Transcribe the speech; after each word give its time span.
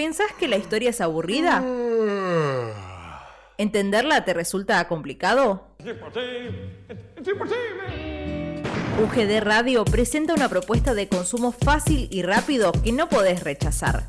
¿Pensás 0.00 0.32
que 0.32 0.48
la 0.48 0.56
historia 0.56 0.88
es 0.88 1.02
aburrida? 1.02 1.62
¿Entenderla 3.58 4.24
te 4.24 4.32
resulta 4.32 4.88
complicado? 4.88 5.76
UGD 9.04 9.40
Radio 9.42 9.84
presenta 9.84 10.32
una 10.32 10.48
propuesta 10.48 10.94
de 10.94 11.06
consumo 11.06 11.52
fácil 11.52 12.08
y 12.10 12.22
rápido 12.22 12.72
que 12.72 12.92
no 12.92 13.10
podés 13.10 13.44
rechazar. 13.44 14.08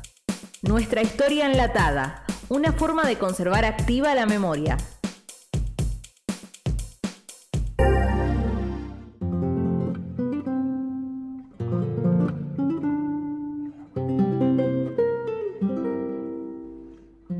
Nuestra 0.62 1.02
historia 1.02 1.44
enlatada, 1.44 2.24
una 2.48 2.72
forma 2.72 3.04
de 3.04 3.18
conservar 3.18 3.66
activa 3.66 4.14
la 4.14 4.24
memoria. 4.24 4.78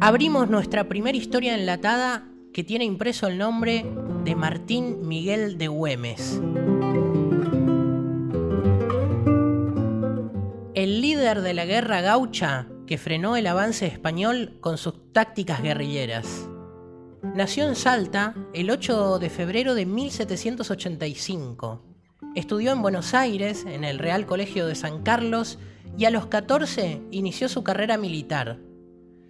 Abrimos 0.04 0.50
nuestra 0.50 0.88
primera 0.88 1.16
historia 1.16 1.54
enlatada 1.54 2.26
que 2.52 2.64
tiene 2.64 2.84
impreso 2.84 3.28
el 3.28 3.38
nombre 3.38 3.86
de 4.24 4.34
Martín 4.34 5.06
Miguel 5.06 5.58
de 5.58 5.68
Güemes. 5.68 6.42
El 10.74 11.00
líder 11.02 11.42
de 11.42 11.54
la 11.54 11.66
guerra 11.66 12.00
gaucha 12.00 12.66
que 12.84 12.98
frenó 12.98 13.36
el 13.36 13.46
avance 13.46 13.86
español 13.86 14.56
con 14.58 14.76
sus 14.76 15.12
tácticas 15.12 15.62
guerrilleras. 15.62 16.48
Nació 17.22 17.68
en 17.68 17.76
Salta 17.76 18.34
el 18.54 18.70
8 18.70 19.20
de 19.20 19.30
febrero 19.30 19.76
de 19.76 19.86
1785. 19.86 21.80
Estudió 22.34 22.72
en 22.72 22.82
Buenos 22.82 23.14
Aires, 23.14 23.64
en 23.66 23.84
el 23.84 24.00
Real 24.00 24.26
Colegio 24.26 24.66
de 24.66 24.74
San 24.74 25.04
Carlos, 25.04 25.60
y 25.96 26.06
a 26.06 26.10
los 26.10 26.26
14 26.26 27.02
inició 27.12 27.48
su 27.48 27.62
carrera 27.62 27.98
militar 27.98 28.58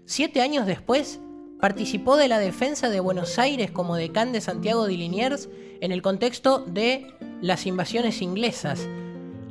Siete 0.04 0.42
años 0.42 0.66
después, 0.66 1.20
participó 1.60 2.16
de 2.16 2.26
la 2.26 2.40
defensa 2.40 2.90
de 2.90 2.98
Buenos 2.98 3.38
Aires 3.38 3.70
como 3.70 3.94
decán 3.94 4.32
de 4.32 4.40
Santiago 4.40 4.86
de 4.86 4.96
Liniers 4.96 5.48
en 5.80 5.92
el 5.92 6.02
contexto 6.02 6.58
de 6.58 7.06
las 7.40 7.66
invasiones 7.66 8.20
inglesas. 8.20 8.88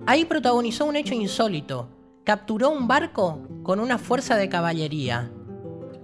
Ahí 0.06 0.26
protagonizó 0.26 0.86
un 0.86 0.98
hecho 0.98 1.14
insólito. 1.14 1.90
Capturó 2.26 2.70
un 2.70 2.88
barco 2.88 3.48
con 3.64 3.80
una 3.80 3.98
fuerza 3.98 4.36
de 4.36 4.50
caballería. 4.50 5.32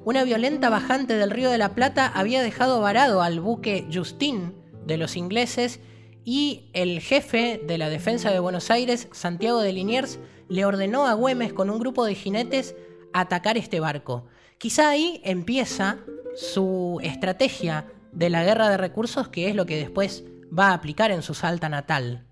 Una 0.06 0.23
violenta 0.23 0.70
bajante 0.70 1.18
del 1.18 1.30
Río 1.30 1.50
de 1.50 1.58
la 1.58 1.75
Plata 1.75 2.08
había 2.08 2.42
dejado 2.42 2.80
varado 2.80 3.22
al 3.22 3.42
buque 3.42 3.86
Justin 3.94 4.53
de 4.86 4.98
los 4.98 5.18
ingleses 5.18 5.81
y 6.23 6.70
el 6.72 7.02
jefe 7.02 7.62
de 7.68 7.78
la 7.78 7.90
defensa 7.90 8.31
de 8.31 8.40
Buenos 8.40 8.72
Aires, 8.72 9.09
Santiago 9.12 9.59
de 9.59 9.73
Liniers, 9.73 10.20
le 10.48 10.64
ordenó 10.64 11.06
a 11.06 11.14
Güemes 11.14 11.52
con 11.52 11.70
un 11.70 11.80
grupo 11.80 12.06
de 12.06 12.16
jinetes 12.16 12.75
atacar 13.14 13.58
este 13.58 13.81
barco. 13.81 14.25
Quizá 14.58 14.89
ahí 14.89 15.22
empieza 15.23 16.00
su 16.36 17.00
estrategia 17.03 17.86
de 18.11 18.30
la 18.31 18.44
guerra 18.44 18.69
de 18.69 18.77
recursos, 18.77 19.27
que 19.27 19.50
es 19.50 19.55
lo 19.55 19.67
que 19.67 19.77
después 19.77 20.23
va 20.58 20.69
a 20.69 20.73
aplicar 20.73 21.11
en 21.11 21.22
su 21.22 21.36
Salta 21.36 21.69
natal. 21.69 22.25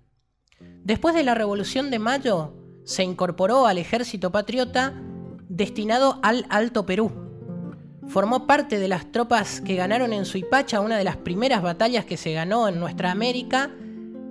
Después 0.82 1.14
de 1.14 1.22
la 1.22 1.34
Revolución 1.34 1.90
de 1.90 2.00
Mayo, 2.00 2.54
se 2.84 3.04
incorporó 3.04 3.66
al 3.66 3.78
ejército 3.78 4.32
patriota 4.32 4.94
destinado 5.48 6.18
al 6.22 6.46
Alto 6.48 6.84
Perú. 6.84 7.12
Formó 8.08 8.46
parte 8.46 8.78
de 8.78 8.88
las 8.88 9.10
tropas 9.12 9.60
que 9.60 9.76
ganaron 9.76 10.12
en 10.12 10.24
Suipacha, 10.24 10.80
una 10.80 10.98
de 10.98 11.04
las 11.04 11.16
primeras 11.16 11.62
batallas 11.62 12.04
que 12.04 12.16
se 12.16 12.32
ganó 12.32 12.68
en 12.68 12.80
nuestra 12.80 13.12
América, 13.12 13.70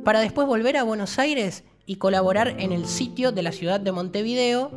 para 0.03 0.19
después 0.19 0.47
volver 0.47 0.75
a 0.77 0.83
Buenos 0.83 1.17
Aires 1.17 1.63
y 1.85 1.95
colaborar 1.95 2.55
en 2.59 2.73
el 2.73 2.87
sitio 2.87 3.31
de 3.31 3.43
la 3.43 3.51
ciudad 3.53 3.79
de 3.79 3.91
Montevideo, 3.91 4.71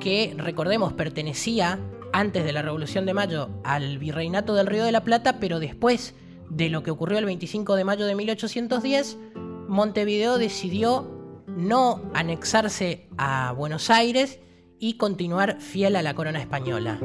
que 0.00 0.34
recordemos 0.36 0.92
pertenecía 0.92 1.78
antes 2.14 2.44
de 2.44 2.52
la 2.52 2.62
Revolución 2.62 3.06
de 3.06 3.12
Mayo 3.12 3.50
al 3.64 3.98
Virreinato 3.98 4.54
del 4.54 4.68
Río 4.68 4.84
de 4.84 4.92
la 4.92 5.02
Plata, 5.02 5.40
pero 5.40 5.58
después 5.58 6.14
de 6.48 6.68
lo 6.68 6.84
que 6.84 6.92
ocurrió 6.92 7.18
el 7.18 7.24
25 7.24 7.74
de 7.74 7.82
mayo 7.82 8.06
de 8.06 8.14
1810, 8.14 9.18
Montevideo 9.66 10.38
decidió 10.38 11.42
no 11.48 12.00
anexarse 12.14 13.08
a 13.18 13.52
Buenos 13.56 13.90
Aires 13.90 14.38
y 14.78 14.96
continuar 14.96 15.60
fiel 15.60 15.96
a 15.96 16.02
la 16.02 16.14
corona 16.14 16.38
española. 16.38 17.00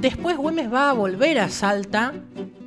Después 0.00 0.36
Güemes 0.36 0.72
va 0.72 0.90
a 0.90 0.92
volver 0.92 1.38
a 1.38 1.50
Salta 1.50 2.14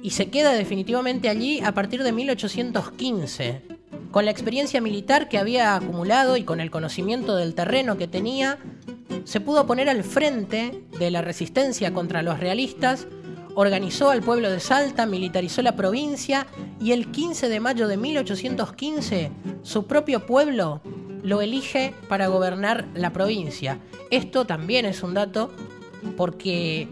y 0.02 0.12
se 0.12 0.30
queda 0.30 0.54
definitivamente 0.54 1.28
allí 1.28 1.60
a 1.60 1.74
partir 1.74 2.04
de 2.04 2.14
1815. 2.14 3.81
Con 4.12 4.26
la 4.26 4.32
experiencia 4.32 4.82
militar 4.82 5.30
que 5.30 5.38
había 5.38 5.76
acumulado 5.76 6.36
y 6.36 6.44
con 6.44 6.60
el 6.60 6.70
conocimiento 6.70 7.38
del 7.38 7.56
terreno 7.56 7.98
que 7.98 8.08
tenía, 8.08 8.58
se 9.24 9.40
pudo 9.40 9.66
poner 9.66 9.90
al 9.90 10.04
frente 10.04 10.84
de 11.00 11.12
la 11.12 11.22
resistencia 11.22 11.94
contra 11.94 12.22
los 12.22 12.40
realistas, 12.40 13.08
organizó 13.56 14.10
al 14.10 14.22
pueblo 14.22 14.52
de 14.52 14.60
Salta, 14.60 15.06
militarizó 15.06 15.62
la 15.62 15.78
provincia 15.78 16.46
y 16.82 16.92
el 16.92 17.12
15 17.12 17.48
de 17.48 17.60
mayo 17.62 17.88
de 17.88 17.98
1815 17.98 19.32
su 19.62 19.88
propio 19.88 20.26
pueblo 20.26 20.82
lo 21.24 21.42
elige 21.42 21.94
para 22.10 22.28
gobernar 22.28 22.88
la 22.94 23.14
provincia. 23.14 23.80
Esto 24.10 24.46
también 24.46 24.86
es 24.86 25.04
un 25.04 25.14
dato 25.14 25.52
porque 26.18 26.90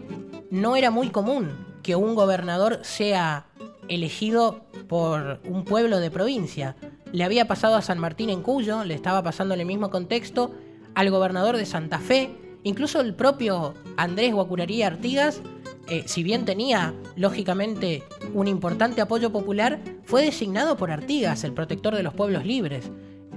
no 0.50 0.76
era 0.76 0.90
muy 0.90 1.10
común 1.10 1.50
que 1.82 1.96
un 1.96 2.14
gobernador 2.14 2.80
sea 2.82 3.46
elegido 3.88 4.64
por 4.88 5.40
un 5.44 5.64
pueblo 5.64 5.98
de 5.98 6.10
provincia. 6.10 6.76
Le 7.12 7.24
había 7.24 7.46
pasado 7.46 7.76
a 7.76 7.82
San 7.82 7.98
Martín 7.98 8.30
en 8.30 8.42
Cuyo, 8.42 8.84
le 8.84 8.94
estaba 8.94 9.22
pasando 9.22 9.54
en 9.54 9.60
el 9.60 9.66
mismo 9.66 9.90
contexto, 9.90 10.54
al 10.94 11.10
gobernador 11.10 11.56
de 11.56 11.66
Santa 11.66 11.98
Fe, 11.98 12.30
incluso 12.62 13.00
el 13.00 13.14
propio 13.14 13.74
Andrés 13.96 14.32
Guacuraría 14.32 14.86
Artigas, 14.86 15.40
eh, 15.88 16.04
si 16.06 16.22
bien 16.22 16.44
tenía 16.44 16.94
lógicamente 17.16 18.04
un 18.32 18.46
importante 18.46 19.00
apoyo 19.00 19.32
popular, 19.32 19.80
fue 20.04 20.24
designado 20.24 20.76
por 20.76 20.92
Artigas, 20.92 21.42
el 21.42 21.52
protector 21.52 21.96
de 21.96 22.04
los 22.04 22.14
pueblos 22.14 22.46
libres. 22.46 22.90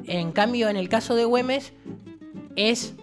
En 0.05 0.31
cambio, 0.31 0.69
en 0.69 0.77
el 0.77 0.87
caso 0.87 1.15
de 1.15 1.25
Güemes, 1.25 1.73
es 2.55 2.93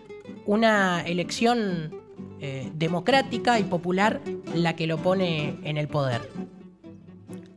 una 0.46 1.02
elección 1.02 2.00
eh, 2.40 2.70
democrática 2.74 3.58
y 3.58 3.64
popular 3.64 4.20
la 4.54 4.76
que 4.76 4.86
lo 4.86 4.98
pone 4.98 5.58
en 5.64 5.76
el 5.76 5.88
poder. 5.88 6.30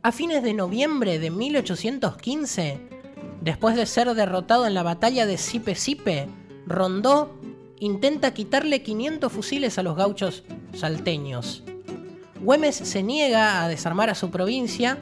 A 0.02 0.12
fines 0.12 0.42
de 0.42 0.52
noviembre 0.52 1.18
de 1.18 1.30
1815, 1.30 2.93
Después 3.44 3.76
de 3.76 3.84
ser 3.84 4.14
derrotado 4.14 4.66
en 4.66 4.72
la 4.72 4.82
batalla 4.82 5.26
de 5.26 5.36
Sipe 5.36 5.74
Sipe, 5.74 6.28
Rondó 6.66 7.38
intenta 7.78 8.32
quitarle 8.32 8.82
500 8.82 9.30
fusiles 9.30 9.76
a 9.76 9.82
los 9.82 9.96
gauchos 9.96 10.44
salteños. 10.72 11.62
Güemes 12.40 12.74
se 12.74 13.02
niega 13.02 13.62
a 13.62 13.68
desarmar 13.68 14.08
a 14.08 14.14
su 14.14 14.30
provincia 14.30 14.98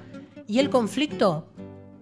y 0.49 0.59
el 0.59 0.71
conflicto 0.71 1.47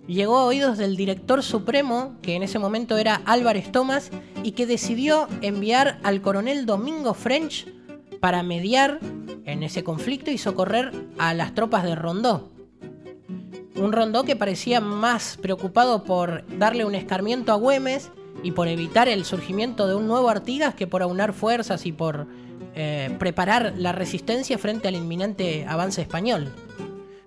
llegó 0.06 0.38
a 0.38 0.46
oídos 0.46 0.78
del 0.78 0.96
director 0.96 1.42
supremo, 1.42 2.16
que 2.22 2.36
en 2.36 2.42
ese 2.42 2.58
momento 2.58 2.96
era 2.96 3.20
Álvarez 3.26 3.70
Tomás, 3.70 4.10
y 4.42 4.52
que 4.52 4.66
decidió 4.66 5.28
enviar 5.42 6.00
al 6.04 6.22
coronel 6.22 6.64
Domingo 6.64 7.12
French 7.12 7.70
para 8.18 8.42
mediar 8.42 8.98
en 9.44 9.62
ese 9.62 9.84
conflicto 9.84 10.30
y 10.30 10.38
socorrer 10.38 10.90
a 11.18 11.34
las 11.34 11.54
tropas 11.54 11.84
de 11.84 11.96
Rondó. 11.96 12.49
Un 13.80 13.92
Rondó 13.92 14.24
que 14.24 14.36
parecía 14.36 14.82
más 14.82 15.38
preocupado 15.41 16.04
por 16.04 16.44
darle 16.58 16.84
un 16.84 16.94
escarmiento 16.94 17.50
a 17.50 17.54
Güemes 17.54 18.10
y 18.42 18.52
por 18.52 18.68
evitar 18.68 19.08
el 19.08 19.24
surgimiento 19.24 19.88
de 19.88 19.94
un 19.94 20.06
nuevo 20.06 20.28
Artigas 20.28 20.74
que 20.74 20.86
por 20.86 21.00
aunar 21.00 21.32
fuerzas 21.32 21.86
y 21.86 21.92
por 21.92 22.26
eh, 22.74 23.16
preparar 23.18 23.72
la 23.78 23.92
resistencia 23.92 24.58
frente 24.58 24.86
al 24.86 24.96
inminente 24.96 25.64
avance 25.66 26.02
español. 26.02 26.52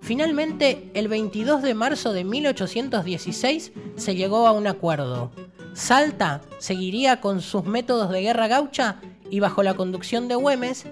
Finalmente, 0.00 0.92
el 0.94 1.08
22 1.08 1.60
de 1.60 1.74
marzo 1.74 2.12
de 2.12 2.22
1816 2.22 3.72
se 3.96 4.14
llegó 4.14 4.46
a 4.46 4.52
un 4.52 4.68
acuerdo. 4.68 5.32
Salta 5.72 6.40
seguiría 6.58 7.20
con 7.20 7.40
sus 7.40 7.64
métodos 7.64 8.10
de 8.10 8.22
guerra 8.22 8.46
gaucha 8.46 9.00
y 9.28 9.40
bajo 9.40 9.64
la 9.64 9.74
conducción 9.74 10.28
de 10.28 10.36
Güemes, 10.36 10.86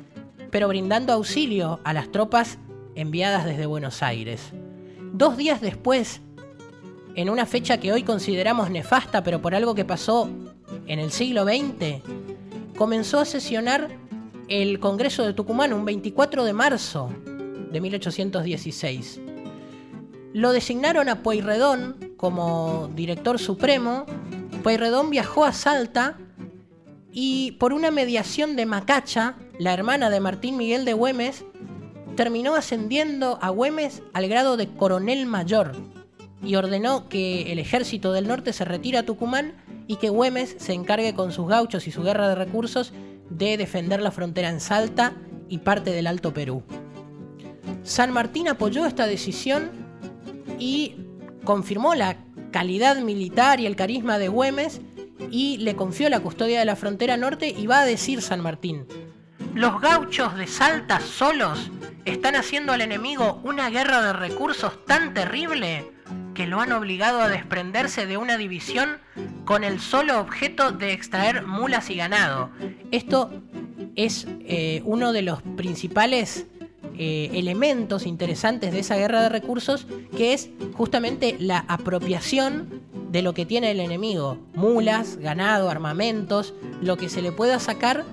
pero 0.51 0.67
brindando 0.67 1.13
auxilio 1.13 1.79
a 1.85 1.93
las 1.93 2.11
tropas 2.11 2.59
enviadas 2.97 3.45
desde 3.45 3.67
Buenos 3.67 4.03
Aires. 4.03 4.53
Dos 5.13 5.37
días 5.37 5.61
después, 5.61 6.23
en 7.15 7.29
una 7.29 7.45
fecha 7.45 7.79
que 7.79 7.93
hoy 7.93 8.03
consideramos 8.03 8.71
nefasta, 8.71 9.23
pero 9.23 9.43
por 9.43 9.55
algo 9.55 9.75
que 9.75 9.85
pasó 9.85 10.31
en 10.87 10.99
el 10.99 11.13
siglo 11.13 11.45
XX, 11.45 12.03
comenzó 12.79 13.21
a 13.21 13.27
sesionar 13.27 13.91
el 14.49 14.81
Congreso 14.81 15.23
de 15.25 15.35
Tucumán 15.35 15.75
un 15.75 15.85
24 15.85 16.45
de 16.45 16.53
marzo 16.55 17.11
de 17.71 17.81
1816. 17.81 19.21
Lo 20.33 20.51
designaron 20.53 21.11
a 21.11 21.23
Pueyrredón 21.23 22.15
como 22.17 22.89
director 22.95 23.39
supremo. 23.39 24.07
Pueyrredón 24.63 25.11
viajó 25.11 25.45
a 25.45 25.53
Salta 25.53 26.17
y 27.11 27.53
por 27.53 27.75
una 27.75 27.91
mediación 27.91 28.57
de 28.57 28.65
Macacha, 28.65 29.37
la 29.59 29.75
hermana 29.75 30.09
de 30.09 30.21
Martín 30.21 30.57
Miguel 30.57 30.87
de 30.87 30.95
Güemes, 30.95 31.45
terminó 32.17 32.55
ascendiendo 32.55 33.39
a 33.41 33.51
Güemes 33.51 34.03
al 34.13 34.29
grado 34.29 34.57
de 34.57 34.69
coronel 34.69 35.27
mayor. 35.27 35.73
y 36.45 36.57
ordenó 36.57 37.09
que 37.09 37.53
el 37.53 37.61
ejército 37.61 38.13
del 38.13 38.27
norte 38.27 38.53
se 38.53 38.65
retire 38.65 38.99
a 38.99 39.07
Tucumán 39.07 39.55
y 39.87 39.97
que 39.97 40.09
Güemes 40.09 40.57
se 40.59 40.73
encargue 40.73 41.15
con 41.15 41.31
sus 41.31 41.47
gauchos 41.47 41.87
y 41.87 41.93
su 41.93 42.03
guerra 42.03 42.29
de 42.29 42.35
recursos 42.35 42.93
de 43.31 43.57
defender 43.57 44.03
la 44.03 44.11
frontera 44.11 44.49
en 44.49 44.59
Salta 44.59 45.13
y 45.49 45.59
parte 45.59 45.93
del 45.93 46.09
Alto 46.09 46.35
Perú. 46.35 46.65
San 47.85 48.13
Martín 48.13 48.49
apoyó 48.49 48.87
esta 48.87 49.07
decisión 49.07 49.71
y 50.59 50.97
confirmó 51.45 51.95
la 51.95 52.17
calidad 52.51 52.97
militar 52.99 53.61
y 53.61 53.67
el 53.67 53.77
carisma 53.77 54.19
de 54.19 54.29
Güemes 54.29 54.81
y 55.31 55.59
le 55.59 55.77
confió 55.77 56.09
la 56.09 56.21
custodia 56.21 56.59
de 56.59 56.65
la 56.65 56.77
frontera 56.77 57.17
norte 57.17 57.49
y 57.49 57.67
va 57.67 57.81
a 57.81 57.87
decir 57.87 58.21
San 58.21 58.41
Martín, 58.41 58.87
los 59.55 59.81
gauchos 59.81 60.37
de 60.37 60.47
Salta 60.47 60.99
solos 61.01 61.71
están 62.05 62.37
haciendo 62.37 62.73
al 62.73 62.81
enemigo 62.81 63.41
una 63.45 63.71
guerra 63.71 64.03
de 64.03 64.13
recursos 64.13 64.85
tan 64.87 65.15
terrible 65.15 65.91
que 66.35 66.47
lo 66.47 66.61
han 66.61 66.73
obligado 66.73 67.21
a 67.21 67.29
desprenderse 67.29 68.07
de 68.07 68.17
una 68.17 68.37
división 68.37 68.99
con 69.45 69.65
el 69.65 69.81
solo 69.81 70.19
objeto 70.19 70.73
de 70.73 70.93
extraer 70.93 71.47
mulas 71.47 71.91
y 71.91 71.97
ganado. 71.97 72.51
Esto 72.91 73.31
es 73.97 74.27
eh, 74.41 74.83
uno 74.85 75.13
de 75.13 75.23
los 75.23 75.43
principales 75.43 76.47
eh, 76.99 77.31
elementos 77.35 78.07
interesantes 78.07 78.73
de 78.73 78.81
esa 78.81 78.97
guerra 78.97 79.23
de 79.23 79.29
recursos, 79.29 79.87
que 80.17 80.33
es 80.33 80.51
justamente 80.75 81.37
la 81.39 81.65
apropiación 81.69 82.83
de 83.11 83.23
lo 83.23 83.35
que 83.35 83.45
tiene 83.45 83.71
el 83.71 83.81
enemigo, 83.81 84.39
mulas, 84.55 85.17
ganado, 85.17 85.69
armamentos, 85.69 86.55
lo 86.81 86.97
que 86.97 87.09
se 87.09 87.21
le 87.21 87.33
pueda 87.33 87.59
sacar 87.59 88.05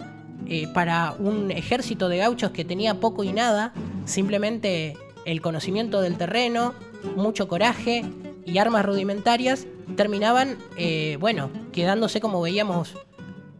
eh, 0.51 0.68
para 0.74 1.13
un 1.19 1.51
ejército 1.51 2.10
de 2.10 2.18
gauchos 2.18 2.50
que 2.50 2.66
tenía 2.66 2.96
poco 2.96 3.24
y 3.24 3.31
nada, 3.31 3.72
simplemente 4.06 4.98
el 5.25 5.42
conocimiento 5.42 6.01
del 6.01 6.18
terreno, 6.18 6.74
mucho 7.16 7.48
coraje 7.48 8.04
y 8.46 8.57
armas 8.57 8.84
rudimentarias, 8.84 9.68
terminaban, 9.96 10.57
eh, 10.75 11.18
bueno, 11.19 11.51
quedándose 11.72 12.19
como 12.19 12.42
veíamos 12.42 12.96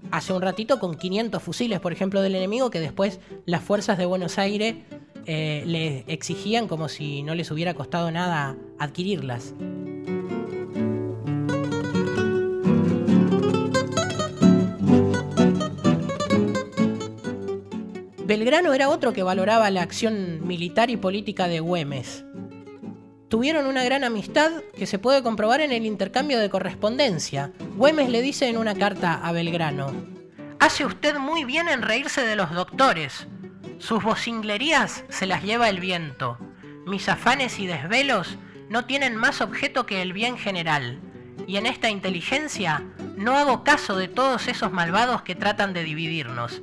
hace 0.10 0.34
un 0.34 0.42
ratito 0.42 0.80
con 0.80 0.96
500 0.96 1.44
fusiles, 1.44 1.80
por 1.80 1.94
ejemplo, 1.94 2.24
del 2.24 2.34
enemigo 2.34 2.72
que 2.72 2.80
después 2.80 3.20
las 3.46 3.64
fuerzas 3.64 4.00
de 4.00 4.08
Buenos 4.08 4.40
Aires 4.40 4.78
eh, 5.28 5.62
le 5.68 6.06
exigían 6.08 6.68
como 6.68 6.90
si 6.90 7.22
no 7.22 7.36
les 7.36 7.52
hubiera 7.52 7.76
costado 7.76 8.10
nada 8.10 8.58
adquirirlas. 8.80 9.54
Belgrano 18.40 18.72
era 18.72 18.88
otro 18.88 19.12
que 19.12 19.22
valoraba 19.22 19.70
la 19.70 19.82
acción 19.82 20.48
militar 20.48 20.90
y 20.90 20.96
política 20.96 21.50
de 21.50 21.60
Güemes. 21.60 22.24
Tuvieron 23.28 23.66
una 23.66 23.84
gran 23.84 24.06
amistad 24.06 24.50
que 24.78 24.86
se 24.86 24.98
puede 24.98 25.22
comprobar 25.22 25.60
en 25.60 25.74
el 25.74 25.86
intercambio 25.86 26.40
de 26.40 26.50
correspondencia. 26.50 27.52
Güemes 27.76 28.08
le 28.10 28.22
dice 28.22 28.48
en 28.48 28.58
una 28.58 28.76
carta 28.76 29.16
a 29.16 29.34
Belgrano, 29.34 29.92
Hace 30.58 30.86
usted 30.86 31.18
muy 31.18 31.44
bien 31.44 31.68
en 31.68 31.82
reírse 31.82 32.22
de 32.22 32.38
los 32.38 32.52
doctores. 32.52 33.28
Sus 33.78 34.02
vocinglerías 34.02 35.04
se 35.10 35.26
las 35.26 35.44
lleva 35.44 35.68
el 35.68 35.82
viento. 35.82 36.38
Mis 36.86 37.10
afanes 37.10 37.60
y 37.60 37.68
desvelos 37.68 38.38
no 38.70 38.86
tienen 38.86 39.18
más 39.18 39.42
objeto 39.42 39.86
que 39.86 40.02
el 40.02 40.14
bien 40.14 40.38
general. 40.38 41.02
Y 41.46 41.58
en 41.58 41.66
esta 41.66 41.90
inteligencia 41.90 42.86
no 43.18 43.38
hago 43.38 43.66
caso 43.66 43.98
de 43.98 44.08
todos 44.08 44.48
esos 44.48 44.72
malvados 44.72 45.24
que 45.24 45.36
tratan 45.36 45.74
de 45.74 45.84
dividirnos. 45.84 46.62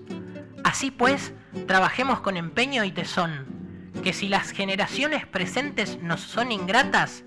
Así 0.67 0.91
pues, 0.91 1.33
trabajemos 1.69 2.19
con 2.21 2.37
empeño 2.37 2.83
y 2.83 2.91
tesón, 2.91 3.93
que 4.03 4.13
si 4.13 4.29
las 4.29 4.51
generaciones 4.51 5.25
presentes 5.25 6.03
nos 6.03 6.21
son 6.21 6.51
ingratas, 6.51 7.23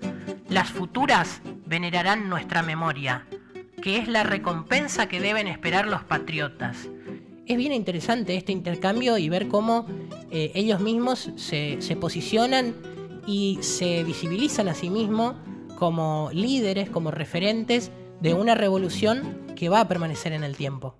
las 0.50 0.68
futuras 0.68 1.40
venerarán 1.64 2.28
nuestra 2.28 2.62
memoria, 2.62 3.26
que 3.82 3.96
es 3.96 4.08
la 4.08 4.24
recompensa 4.24 5.08
que 5.08 5.20
deben 5.20 5.48
esperar 5.48 5.86
los 5.86 6.04
patriotas 6.04 6.90
es 7.46 7.56
bien 7.56 7.72
interesante 7.72 8.36
este 8.36 8.52
intercambio 8.52 9.18
y 9.18 9.28
ver 9.28 9.48
cómo 9.48 9.86
eh, 10.30 10.52
ellos 10.54 10.78
mismos 10.78 11.32
se, 11.34 11.78
posicionan 12.00 12.76
y 13.26 13.58
se 13.60 14.04
visibilizan 14.04 14.68
a 14.68 14.74
sí 14.74 14.88
mismos 14.88 15.34
como 15.76 16.30
líderes, 16.32 16.90
como 16.90 17.10
referentes 17.10 17.90
de 18.20 18.34
una 18.34 18.54
revolución 18.54 19.52
que 19.56 19.68
va 19.68 19.80
a 19.80 19.88
permanecer 19.88 20.32
en 20.32 20.44
el 20.44 20.56
tiempo. 20.56 20.94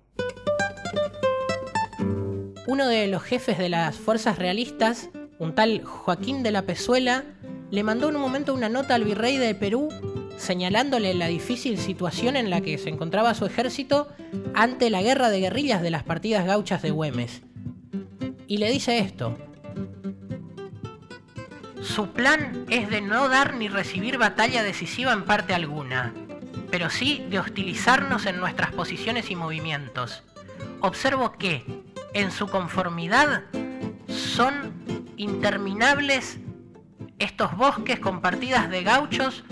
Uno 2.67 2.87
de 2.87 3.07
los 3.07 3.23
jefes 3.23 3.57
de 3.57 3.69
las 3.69 3.95
fuerzas 3.95 4.37
realistas, 4.37 5.09
un 5.39 5.55
tal 5.55 5.83
Joaquín 5.83 6.43
de 6.43 6.51
la 6.51 6.61
Pezuela, 6.61 7.23
le 7.71 7.83
mandó 7.83 8.09
en 8.09 8.15
un 8.17 8.21
momento 8.21 8.53
una 8.53 8.69
nota 8.69 8.95
al 8.95 9.03
virrey 9.03 9.37
de 9.37 9.55
Perú 9.55 9.89
señalándole 10.37 11.13
la 11.13 11.27
difícil 11.27 11.77
situación 11.77 12.35
en 12.35 12.49
la 12.49 12.61
que 12.61 12.77
se 12.77 12.89
encontraba 12.89 13.33
su 13.33 13.45
ejército 13.45 14.09
ante 14.53 14.89
la 14.89 15.01
guerra 15.01 15.29
de 15.29 15.39
guerrillas 15.39 15.81
de 15.81 15.91
las 15.91 16.03
partidas 16.03 16.45
gauchas 16.45 16.81
de 16.81 16.91
Güemes. 16.91 17.41
Y 18.47 18.57
le 18.57 18.71
dice 18.71 18.99
esto. 18.99 19.37
Su 21.81 22.09
plan 22.09 22.65
es 22.69 22.89
de 22.89 23.01
no 23.01 23.27
dar 23.27 23.55
ni 23.55 23.67
recibir 23.67 24.17
batalla 24.17 24.61
decisiva 24.61 25.13
en 25.13 25.25
parte 25.25 25.53
alguna, 25.53 26.13
pero 26.69 26.89
sí 26.89 27.25
de 27.29 27.39
hostilizarnos 27.39 28.25
en 28.25 28.39
nuestras 28.39 28.71
posiciones 28.71 29.31
y 29.31 29.35
movimientos. 29.35 30.23
Observo 30.79 31.33
que, 31.33 31.63
en 32.13 32.31
su 32.31 32.47
conformidad, 32.47 33.43
son 34.07 34.73
interminables 35.17 36.39
estos 37.19 37.55
bosques 37.55 37.99
con 37.99 38.21
partidas 38.21 38.69
de 38.69 38.83
gauchos 38.83 39.43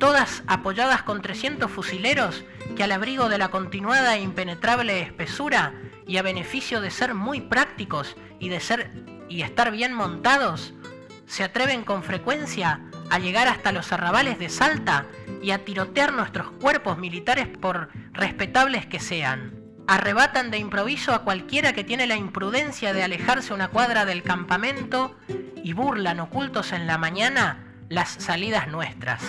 todas 0.00 0.42
apoyadas 0.46 1.02
con 1.02 1.22
300 1.22 1.70
fusileros 1.70 2.42
que 2.74 2.82
al 2.82 2.90
abrigo 2.90 3.28
de 3.28 3.38
la 3.38 3.50
continuada 3.50 4.16
e 4.16 4.22
impenetrable 4.22 5.02
espesura 5.02 5.74
y 6.06 6.16
a 6.16 6.22
beneficio 6.22 6.80
de 6.80 6.90
ser 6.90 7.14
muy 7.14 7.42
prácticos 7.42 8.16
y 8.40 8.48
de 8.48 8.58
ser 8.58 8.90
y 9.28 9.42
estar 9.42 9.70
bien 9.70 9.92
montados, 9.92 10.72
se 11.26 11.44
atreven 11.44 11.84
con 11.84 12.02
frecuencia 12.02 12.80
a 13.10 13.18
llegar 13.20 13.46
hasta 13.46 13.70
los 13.70 13.92
arrabales 13.92 14.38
de 14.38 14.48
Salta 14.48 15.06
y 15.42 15.52
a 15.52 15.64
tirotear 15.64 16.12
nuestros 16.12 16.50
cuerpos 16.52 16.98
militares 16.98 17.46
por 17.46 17.90
respetables 18.12 18.86
que 18.86 18.98
sean. 18.98 19.59
Arrebatan 19.90 20.52
de 20.52 20.58
improviso 20.58 21.12
a 21.12 21.24
cualquiera 21.24 21.72
que 21.72 21.82
tiene 21.82 22.06
la 22.06 22.14
imprudencia 22.14 22.92
de 22.92 23.02
alejarse 23.02 23.52
una 23.52 23.66
cuadra 23.66 24.04
del 24.04 24.22
campamento 24.22 25.16
y 25.64 25.72
burlan 25.72 26.20
ocultos 26.20 26.70
en 26.70 26.86
la 26.86 26.96
mañana 26.96 27.64
las 27.88 28.08
salidas 28.08 28.68
nuestras 28.68 29.20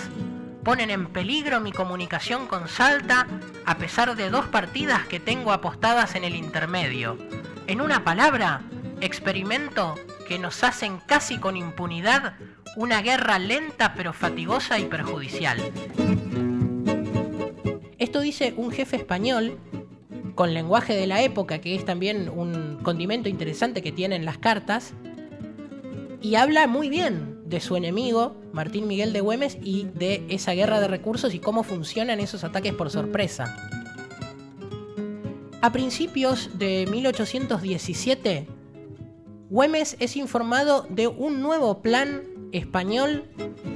ponen 0.62 0.90
en 0.90 1.06
peligro 1.06 1.60
mi 1.60 1.72
comunicación 1.72 2.46
con 2.46 2.68
Salta 2.68 3.26
a 3.66 3.78
pesar 3.78 4.14
de 4.14 4.30
dos 4.30 4.46
partidas 4.46 5.06
que 5.06 5.18
tengo 5.18 5.52
apostadas 5.52 6.14
en 6.14 6.22
el 6.22 6.36
intermedio. 6.36 7.18
En 7.66 7.80
una 7.80 8.04
palabra, 8.04 8.62
experimento 9.00 9.96
que 10.28 10.38
nos 10.38 10.62
hacen 10.62 11.00
casi 11.06 11.38
con 11.38 11.56
impunidad 11.56 12.34
una 12.76 13.02
guerra 13.02 13.38
lenta 13.38 13.94
pero 13.94 14.12
fatigosa 14.12 14.78
y 14.78 14.84
perjudicial. 14.84 15.60
Esto 17.98 18.20
dice 18.20 18.54
un 18.56 18.70
jefe 18.70 18.96
español 18.96 19.58
con 20.34 20.54
lenguaje 20.54 20.94
de 20.94 21.06
la 21.06 21.22
época, 21.22 21.60
que 21.60 21.74
es 21.74 21.84
también 21.84 22.28
un 22.28 22.78
condimento 22.82 23.28
interesante 23.28 23.82
que 23.82 23.92
tienen 23.92 24.24
las 24.24 24.38
cartas, 24.38 24.94
y 26.20 26.36
habla 26.36 26.66
muy 26.66 26.88
bien 26.88 27.40
de 27.44 27.60
su 27.60 27.76
enemigo, 27.76 28.36
Martín 28.52 28.86
Miguel 28.86 29.12
de 29.12 29.20
Güemes, 29.20 29.58
y 29.60 29.88
de 29.94 30.24
esa 30.28 30.52
guerra 30.52 30.80
de 30.80 30.88
recursos 30.88 31.34
y 31.34 31.38
cómo 31.38 31.64
funcionan 31.64 32.20
esos 32.20 32.44
ataques 32.44 32.72
por 32.74 32.90
sorpresa. 32.90 33.56
A 35.60 35.72
principios 35.72 36.58
de 36.58 36.88
1817, 36.90 38.46
Güemes 39.50 39.96
es 40.00 40.16
informado 40.16 40.86
de 40.88 41.08
un 41.08 41.42
nuevo 41.42 41.82
plan 41.82 42.22
español 42.52 43.24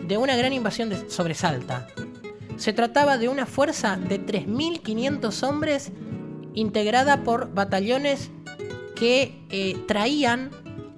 de 0.07 0.17
una 0.17 0.37
gran 0.37 0.53
invasión 0.53 0.89
de 0.89 1.11
sobresalta. 1.11 1.87
Se 2.57 2.73
trataba 2.73 3.19
de 3.19 3.29
una 3.29 3.45
fuerza 3.45 3.97
de 3.97 4.25
3.500 4.25 5.43
hombres 5.47 5.93
integrada 6.57 7.23
por 7.23 7.55
batallones 7.55 8.33
que 8.97 9.39
eh, 9.51 9.77
traían 9.87 10.51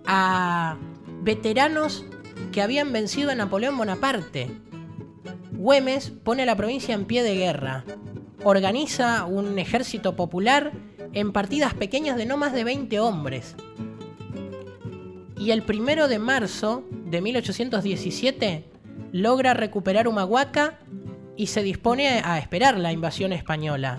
a 0.07 0.79
veteranos 1.21 2.07
que 2.53 2.63
habían 2.63 2.93
vencido 2.93 3.31
a 3.31 3.35
Napoleón 3.35 3.77
Bonaparte. 3.77 4.51
Güemes 5.53 6.11
pone 6.11 6.47
la 6.47 6.57
provincia 6.57 6.95
en 6.95 7.05
pie 7.05 7.23
de 7.23 7.35
guerra, 7.35 7.85
organiza 8.45 9.25
un 9.27 9.59
ejército 9.59 10.17
popular 10.17 10.73
en 11.13 11.33
partidas 11.33 11.75
pequeñas 11.75 12.17
de 12.17 12.27
no 12.27 12.37
más 12.37 12.53
de 12.53 12.65
20 12.65 13.01
hombres. 13.01 13.57
Y 15.37 15.51
el 15.51 15.63
primero 15.63 16.09
de 16.09 16.19
marzo 16.19 16.85
de 16.91 17.21
1817 17.21 18.65
logra 19.13 19.55
recuperar 19.55 20.07
Humahuaca 20.07 20.79
y 21.37 21.47
se 21.47 21.63
dispone 21.63 22.21
a 22.25 22.39
esperar 22.39 22.79
la 22.79 22.93
invasión 22.93 23.33
española. 23.33 23.99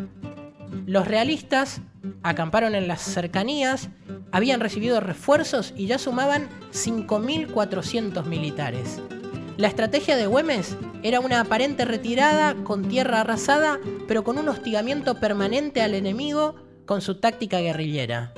Los 0.85 1.07
realistas 1.07 1.81
acamparon 2.23 2.75
en 2.75 2.87
las 2.87 3.01
cercanías, 3.01 3.89
habían 4.31 4.59
recibido 4.59 4.99
refuerzos 4.99 5.73
y 5.75 5.87
ya 5.87 5.97
sumaban 5.97 6.49
5.400 6.71 8.25
militares. 8.25 9.01
La 9.57 9.67
estrategia 9.67 10.15
de 10.15 10.27
Güemes 10.27 10.77
era 11.03 11.19
una 11.19 11.41
aparente 11.41 11.85
retirada 11.85 12.55
con 12.63 12.87
tierra 12.87 13.21
arrasada, 13.21 13.79
pero 14.07 14.23
con 14.23 14.37
un 14.37 14.47
hostigamiento 14.49 15.19
permanente 15.19 15.81
al 15.81 15.95
enemigo 15.95 16.55
con 16.85 17.01
su 17.01 17.15
táctica 17.19 17.59
guerrillera. 17.59 18.33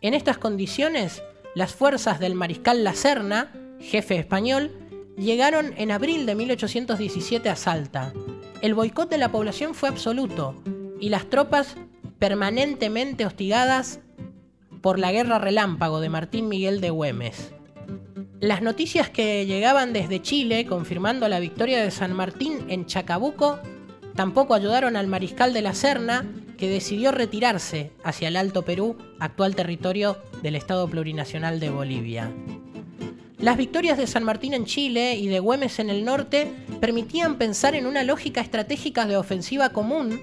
En 0.00 0.14
estas 0.14 0.38
condiciones, 0.38 1.22
las 1.54 1.74
fuerzas 1.74 2.20
del 2.20 2.34
mariscal 2.34 2.84
La 2.84 2.94
Serna, 2.94 3.52
jefe 3.80 4.16
español, 4.16 4.72
llegaron 5.16 5.74
en 5.76 5.90
abril 5.90 6.26
de 6.26 6.34
1817 6.34 7.48
a 7.48 7.56
Salta. 7.56 8.12
El 8.60 8.74
boicot 8.74 9.08
de 9.08 9.18
la 9.18 9.30
población 9.30 9.74
fue 9.74 9.88
absoluto 9.88 10.54
y 11.00 11.08
las 11.08 11.28
tropas 11.30 11.76
permanentemente 12.18 13.26
hostigadas 13.26 14.00
por 14.80 14.98
la 14.98 15.12
guerra 15.12 15.38
relámpago 15.38 16.00
de 16.00 16.08
Martín 16.08 16.48
Miguel 16.48 16.80
de 16.80 16.90
Güemes. 16.90 17.52
Las 18.40 18.62
noticias 18.62 19.10
que 19.10 19.46
llegaban 19.46 19.92
desde 19.92 20.22
Chile 20.22 20.66
confirmando 20.66 21.28
la 21.28 21.40
victoria 21.40 21.82
de 21.82 21.90
San 21.90 22.12
Martín 22.12 22.66
en 22.68 22.86
Chacabuco 22.86 23.58
tampoco 24.14 24.54
ayudaron 24.54 24.96
al 24.96 25.08
mariscal 25.08 25.52
de 25.52 25.62
la 25.62 25.74
Serna, 25.74 26.24
que 26.56 26.68
decidió 26.68 27.12
retirarse 27.12 27.92
hacia 28.02 28.28
el 28.28 28.36
Alto 28.36 28.62
Perú, 28.62 28.96
actual 29.20 29.54
territorio 29.54 30.18
del 30.42 30.56
Estado 30.56 30.88
Plurinacional 30.88 31.60
de 31.60 31.70
Bolivia. 31.70 32.32
Las 33.38 33.56
victorias 33.56 33.96
de 33.96 34.08
San 34.08 34.24
Martín 34.24 34.54
en 34.54 34.64
Chile 34.64 35.14
y 35.14 35.28
de 35.28 35.38
Güemes 35.38 35.78
en 35.78 35.90
el 35.90 36.04
norte 36.04 36.52
permitían 36.80 37.38
pensar 37.38 37.76
en 37.76 37.86
una 37.86 38.02
lógica 38.02 38.40
estratégica 38.40 39.06
de 39.06 39.16
ofensiva 39.16 39.68
común 39.68 40.20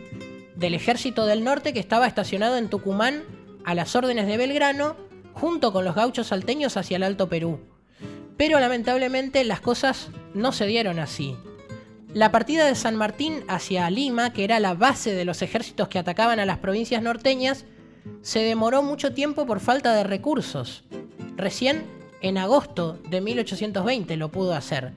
del 0.55 0.73
ejército 0.73 1.25
del 1.25 1.43
norte 1.43 1.73
que 1.73 1.79
estaba 1.79 2.07
estacionado 2.07 2.57
en 2.57 2.69
Tucumán 2.69 3.23
a 3.65 3.75
las 3.75 3.95
órdenes 3.95 4.27
de 4.27 4.37
Belgrano, 4.37 4.95
junto 5.33 5.73
con 5.73 5.85
los 5.85 5.95
gauchos 5.95 6.27
salteños 6.27 6.77
hacia 6.77 6.97
el 6.97 7.03
Alto 7.03 7.27
Perú. 7.29 7.59
Pero 8.37 8.59
lamentablemente 8.59 9.43
las 9.43 9.61
cosas 9.61 10.09
no 10.33 10.51
se 10.51 10.65
dieron 10.65 10.99
así. 10.99 11.35
La 12.13 12.31
partida 12.31 12.65
de 12.65 12.75
San 12.75 12.95
Martín 12.95 13.43
hacia 13.47 13.89
Lima, 13.89 14.31
que 14.31 14.45
era 14.45 14.59
la 14.59 14.73
base 14.73 15.13
de 15.13 15.25
los 15.25 15.41
ejércitos 15.41 15.89
que 15.89 15.99
atacaban 15.99 16.39
a 16.39 16.45
las 16.45 16.59
provincias 16.59 17.01
norteñas, 17.01 17.65
se 18.21 18.39
demoró 18.39 18.83
mucho 18.83 19.13
tiempo 19.13 19.45
por 19.45 19.59
falta 19.59 19.93
de 19.93 20.03
recursos. 20.03 20.83
Recién 21.35 21.83
en 22.21 22.37
agosto 22.37 22.99
de 23.09 23.19
1820 23.19 24.15
lo 24.15 24.31
pudo 24.31 24.53
hacer. 24.53 24.93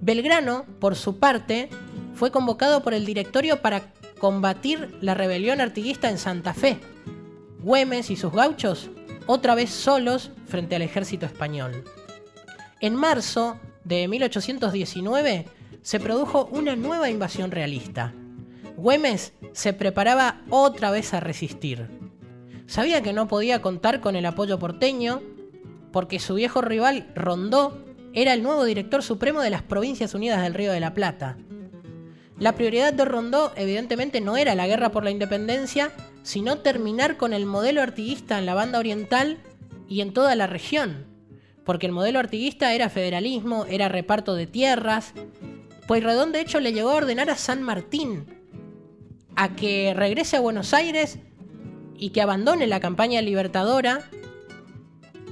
Belgrano, 0.00 0.64
por 0.80 0.96
su 0.96 1.18
parte, 1.18 1.68
fue 2.14 2.30
convocado 2.30 2.82
por 2.82 2.94
el 2.94 3.04
directorio 3.04 3.60
para 3.60 3.92
combatir 4.18 4.96
la 5.00 5.14
rebelión 5.14 5.60
artiguista 5.60 6.10
en 6.10 6.18
Santa 6.18 6.54
Fe. 6.54 6.78
Güemes 7.60 8.10
y 8.10 8.16
sus 8.16 8.32
gauchos 8.32 8.90
otra 9.26 9.54
vez 9.54 9.70
solos 9.70 10.30
frente 10.46 10.76
al 10.76 10.82
ejército 10.82 11.26
español. 11.26 11.84
En 12.80 12.94
marzo 12.94 13.58
de 13.84 14.06
1819 14.08 15.46
se 15.82 16.00
produjo 16.00 16.46
una 16.50 16.76
nueva 16.76 17.10
invasión 17.10 17.50
realista. 17.50 18.12
Güemes 18.76 19.32
se 19.52 19.72
preparaba 19.72 20.42
otra 20.50 20.90
vez 20.90 21.14
a 21.14 21.20
resistir. 21.20 21.88
Sabía 22.66 23.02
que 23.02 23.12
no 23.12 23.28
podía 23.28 23.62
contar 23.62 24.00
con 24.00 24.16
el 24.16 24.26
apoyo 24.26 24.58
porteño 24.58 25.22
porque 25.92 26.18
su 26.18 26.34
viejo 26.34 26.60
rival 26.60 27.10
Rondó 27.14 27.84
era 28.14 28.32
el 28.32 28.42
nuevo 28.42 28.64
director 28.64 29.02
supremo 29.02 29.40
de 29.42 29.50
las 29.50 29.62
Provincias 29.62 30.14
Unidas 30.14 30.42
del 30.42 30.54
Río 30.54 30.72
de 30.72 30.80
la 30.80 30.94
Plata. 30.94 31.36
La 32.38 32.52
prioridad 32.54 32.92
de 32.92 33.04
Rondó 33.04 33.52
evidentemente 33.56 34.20
no 34.20 34.36
era 34.36 34.54
la 34.54 34.66
guerra 34.66 34.90
por 34.90 35.04
la 35.04 35.10
independencia, 35.10 35.92
sino 36.22 36.58
terminar 36.58 37.16
con 37.16 37.32
el 37.32 37.46
modelo 37.46 37.80
artiguista 37.82 38.38
en 38.38 38.46
la 38.46 38.54
banda 38.54 38.78
oriental 38.78 39.38
y 39.88 40.00
en 40.00 40.12
toda 40.12 40.34
la 40.34 40.46
región. 40.46 41.06
Porque 41.64 41.86
el 41.86 41.92
modelo 41.92 42.18
artiguista 42.18 42.74
era 42.74 42.90
federalismo, 42.90 43.64
era 43.66 43.88
reparto 43.88 44.34
de 44.34 44.46
tierras. 44.46 45.12
Pueyrredón 45.86 46.32
de 46.32 46.40
hecho 46.40 46.60
le 46.60 46.72
llegó 46.72 46.90
a 46.90 46.96
ordenar 46.96 47.30
a 47.30 47.36
San 47.36 47.62
Martín 47.62 48.26
a 49.36 49.56
que 49.56 49.94
regrese 49.94 50.36
a 50.36 50.40
Buenos 50.40 50.74
Aires 50.74 51.18
y 51.96 52.10
que 52.10 52.22
abandone 52.22 52.66
la 52.66 52.80
campaña 52.80 53.20
libertadora 53.22 54.08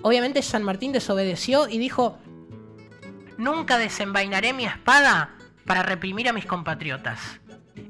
Obviamente 0.03 0.43
San 0.43 0.65
Martín 0.65 0.93
desobedeció 0.93 1.69
y 1.69 1.79
dijo, 1.79 2.19
Nunca 3.39 3.79
desenvainaré 3.79 4.53
mi 4.53 4.65
espada 4.65 5.37
para 5.66 5.83
reprimir 5.83 6.28
a 6.28 6.33
mis 6.33 6.47
compatriotas. 6.47 7.40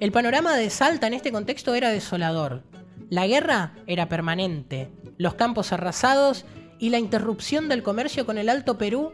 El 0.00 0.12
panorama 0.12 0.56
de 0.56 0.70
Salta 0.70 1.06
en 1.06 1.14
este 1.14 1.32
contexto 1.32 1.74
era 1.74 1.90
desolador. 1.90 2.62
La 3.10 3.26
guerra 3.26 3.72
era 3.86 4.08
permanente, 4.08 4.90
los 5.18 5.34
campos 5.34 5.72
arrasados 5.72 6.44
y 6.78 6.90
la 6.90 6.98
interrupción 6.98 7.68
del 7.68 7.82
comercio 7.82 8.26
con 8.26 8.38
el 8.38 8.48
Alto 8.48 8.78
Perú 8.78 9.12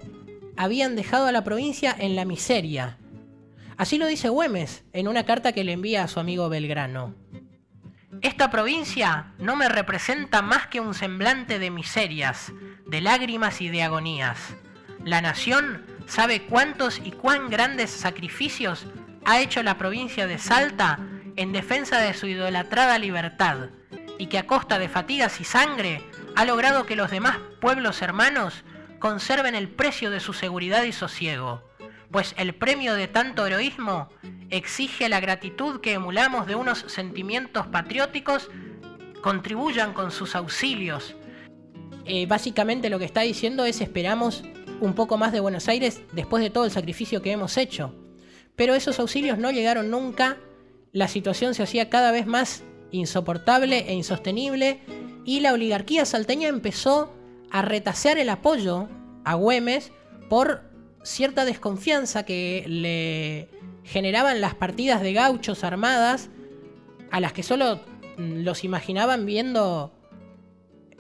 habían 0.56 0.96
dejado 0.96 1.26
a 1.26 1.32
la 1.32 1.44
provincia 1.44 1.94
en 1.98 2.16
la 2.16 2.24
miseria. 2.24 2.98
Así 3.76 3.98
lo 3.98 4.06
dice 4.06 4.28
Güemes 4.28 4.84
en 4.92 5.06
una 5.06 5.24
carta 5.24 5.52
que 5.52 5.64
le 5.64 5.72
envía 5.72 6.02
a 6.02 6.08
su 6.08 6.18
amigo 6.18 6.48
Belgrano. 6.48 7.14
Esta 8.22 8.50
provincia 8.50 9.34
no 9.38 9.54
me 9.54 9.68
representa 9.68 10.42
más 10.42 10.66
que 10.66 10.80
un 10.80 10.94
semblante 10.94 11.60
de 11.60 11.70
miserias, 11.70 12.52
de 12.86 13.00
lágrimas 13.00 13.60
y 13.60 13.68
de 13.68 13.82
agonías. 13.82 14.38
La 15.04 15.20
nación 15.20 15.84
sabe 16.08 16.42
cuántos 16.42 17.00
y 17.04 17.12
cuán 17.12 17.50
grandes 17.50 17.90
sacrificios 17.90 18.86
ha 19.24 19.40
hecho 19.40 19.62
la 19.62 19.78
provincia 19.78 20.26
de 20.26 20.38
Salta 20.38 20.98
en 21.36 21.52
defensa 21.52 22.00
de 22.00 22.14
su 22.14 22.26
idolatrada 22.26 22.98
libertad, 22.98 23.68
y 24.18 24.26
que 24.26 24.38
a 24.38 24.46
costa 24.46 24.78
de 24.78 24.88
fatigas 24.88 25.40
y 25.40 25.44
sangre 25.44 26.02
ha 26.34 26.44
logrado 26.44 26.86
que 26.86 26.96
los 26.96 27.10
demás 27.10 27.38
pueblos 27.60 28.02
hermanos 28.02 28.64
conserven 28.98 29.54
el 29.54 29.68
precio 29.68 30.10
de 30.10 30.18
su 30.18 30.32
seguridad 30.32 30.82
y 30.82 30.92
sosiego, 30.92 31.62
pues 32.10 32.34
el 32.36 32.54
premio 32.54 32.94
de 32.94 33.06
tanto 33.06 33.46
heroísmo 33.46 34.10
exige 34.50 35.08
la 35.08 35.20
gratitud 35.20 35.80
que 35.80 35.92
emulamos 35.92 36.46
de 36.46 36.56
unos 36.56 36.84
sentimientos 36.88 37.66
patrióticos 37.68 38.50
contribuyan 39.22 39.92
con 39.92 40.10
sus 40.10 40.34
auxilios. 40.34 41.14
Eh, 42.06 42.26
básicamente 42.26 42.88
lo 42.88 42.98
que 42.98 43.04
está 43.04 43.20
diciendo 43.20 43.66
es 43.66 43.80
esperamos 43.80 44.42
un 44.80 44.94
poco 44.94 45.16
más 45.16 45.32
de 45.32 45.40
Buenos 45.40 45.68
Aires 45.68 46.00
después 46.12 46.42
de 46.42 46.50
todo 46.50 46.64
el 46.64 46.70
sacrificio 46.70 47.22
que 47.22 47.32
hemos 47.32 47.56
hecho. 47.56 47.94
Pero 48.56 48.74
esos 48.74 48.98
auxilios 48.98 49.38
no 49.38 49.50
llegaron 49.50 49.90
nunca, 49.90 50.38
la 50.92 51.08
situación 51.08 51.54
se 51.54 51.62
hacía 51.62 51.90
cada 51.90 52.12
vez 52.12 52.26
más 52.26 52.64
insoportable 52.90 53.88
e 53.88 53.94
insostenible 53.94 54.80
y 55.24 55.40
la 55.40 55.52
oligarquía 55.52 56.04
salteña 56.04 56.48
empezó 56.48 57.12
a 57.50 57.62
retasear 57.62 58.18
el 58.18 58.30
apoyo 58.30 58.88
a 59.24 59.34
Güemes 59.34 59.92
por 60.28 60.62
cierta 61.02 61.44
desconfianza 61.44 62.24
que 62.24 62.64
le 62.66 63.48
generaban 63.84 64.40
las 64.40 64.54
partidas 64.54 65.02
de 65.02 65.12
gauchos 65.12 65.64
armadas 65.64 66.30
a 67.10 67.20
las 67.20 67.32
que 67.32 67.42
solo 67.42 67.80
los 68.16 68.64
imaginaban 68.64 69.24
viendo 69.24 69.92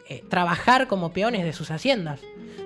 eh, 0.08 0.22
trabajar 0.28 0.88
como 0.88 1.12
peones 1.12 1.44
de 1.44 1.52
sus 1.52 1.70
haciendas. 1.70 2.20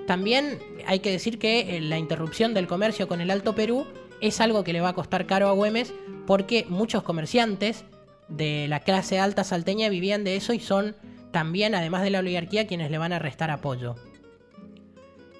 También 0.07 0.59
hay 0.85 0.99
que 0.99 1.11
decir 1.11 1.39
que 1.39 1.77
eh, 1.77 1.81
la 1.81 1.97
interrupción 1.97 2.53
del 2.53 2.67
comercio 2.67 3.07
con 3.07 3.21
el 3.21 3.31
Alto 3.31 3.53
Perú 3.53 3.85
es 4.21 4.39
algo 4.39 4.63
que 4.63 4.73
le 4.73 4.81
va 4.81 4.89
a 4.89 4.93
costar 4.93 5.25
caro 5.25 5.49
a 5.49 5.51
Güemes 5.51 5.93
porque 6.25 6.65
muchos 6.69 7.03
comerciantes 7.03 7.83
de 8.29 8.67
la 8.69 8.79
clase 8.79 9.19
alta 9.19 9.43
salteña 9.43 9.89
vivían 9.89 10.23
de 10.23 10.37
eso 10.37 10.53
y 10.53 10.59
son 10.59 10.95
también, 11.31 11.75
además 11.75 12.03
de 12.03 12.11
la 12.11 12.19
oligarquía, 12.19 12.67
quienes 12.67 12.89
le 12.91 12.97
van 12.97 13.11
a 13.11 13.19
restar 13.19 13.51
apoyo. 13.51 13.95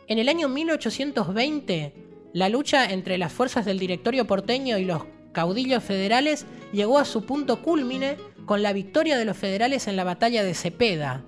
En 0.08 0.20
el 0.20 0.28
año 0.28 0.50
1820, 0.50 1.94
la 2.34 2.50
lucha 2.50 2.86
entre 2.86 3.18
las 3.18 3.32
fuerzas 3.32 3.64
del 3.64 3.80
directorio 3.80 4.28
porteño 4.28 4.78
y 4.78 4.86
los 4.86 5.04
caudillos 5.32 5.84
federales 5.84 6.46
llegó 6.74 7.00
a 7.00 7.06
su 7.06 7.26
punto 7.26 7.62
cúlmine 7.62 8.18
con 8.46 8.62
la 8.62 8.74
victoria 8.74 9.18
de 9.18 9.26
los 9.26 9.38
federales 9.38 9.88
en 9.88 9.96
la 9.96 10.04
batalla 10.04 10.44
de 10.44 10.54
Cepeda, 10.54 11.24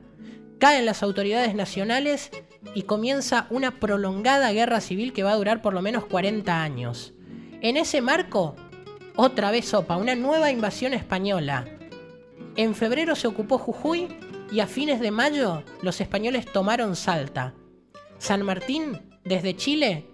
caen 0.60 0.86
las 0.86 1.04
autoridades 1.04 1.56
nacionales 1.56 2.32
y 2.74 2.84
comienza 2.84 3.48
una 3.50 3.80
prolongada 3.80 4.52
guerra 4.52 4.82
civil 4.82 5.14
que 5.14 5.24
va 5.24 5.32
a 5.32 5.38
durar 5.38 5.62
por 5.62 5.74
lo 5.74 5.82
menos 5.82 6.06
40 6.06 6.62
años. 6.62 7.14
En 7.62 7.78
ese 7.78 8.02
marco, 8.02 8.56
otra 9.16 9.52
vez 9.52 9.66
sopa, 9.66 9.98
una 9.98 10.16
nueva 10.16 10.52
invasión 10.52 10.94
española. 10.94 11.66
En 12.56 12.76
febrero 12.76 13.16
se 13.16 13.28
ocupó 13.28 13.58
Jujuy 13.58 14.08
y 14.52 14.60
a 14.60 14.68
fines 14.68 15.00
de 15.00 15.12
mayo 15.12 15.64
los 15.82 16.00
españoles 16.02 16.46
tomaron 16.52 16.96
Salta. 16.96 17.54
San 18.18 18.44
Martín, 18.44 19.02
desde 19.24 19.56
Chile, 19.56 20.06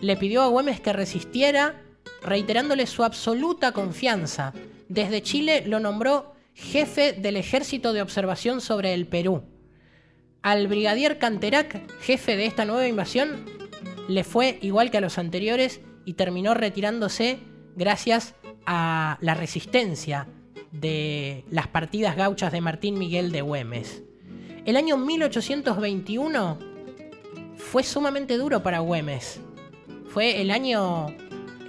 le 0.00 0.16
pidió 0.16 0.42
a 0.42 0.48
Güemes 0.48 0.80
que 0.80 0.92
resistiera, 0.92 1.82
reiterándole 2.22 2.86
su 2.86 3.04
absoluta 3.04 3.72
confianza. 3.72 4.52
Desde 4.88 5.22
Chile 5.22 5.64
lo 5.66 5.80
nombró 5.80 6.31
jefe 6.54 7.12
del 7.12 7.36
Ejército 7.36 7.92
de 7.92 8.02
Observación 8.02 8.60
sobre 8.60 8.94
el 8.94 9.06
Perú. 9.06 9.44
Al 10.42 10.66
brigadier 10.66 11.18
Canterac, 11.18 11.80
jefe 12.00 12.36
de 12.36 12.46
esta 12.46 12.64
nueva 12.64 12.88
invasión, 12.88 13.44
le 14.08 14.24
fue 14.24 14.58
igual 14.62 14.90
que 14.90 14.98
a 14.98 15.00
los 15.00 15.18
anteriores 15.18 15.80
y 16.04 16.14
terminó 16.14 16.54
retirándose 16.54 17.38
gracias 17.76 18.34
a 18.66 19.18
la 19.20 19.34
resistencia 19.34 20.28
de 20.72 21.44
las 21.50 21.68
partidas 21.68 22.16
gauchas 22.16 22.52
de 22.52 22.60
Martín 22.60 22.98
Miguel 22.98 23.30
de 23.30 23.42
Güemes. 23.42 24.02
El 24.64 24.76
año 24.76 24.96
1821 24.96 26.58
fue 27.56 27.82
sumamente 27.82 28.36
duro 28.36 28.62
para 28.62 28.80
Güemes. 28.80 29.40
Fue 30.08 30.40
el 30.40 30.50
año 30.50 31.08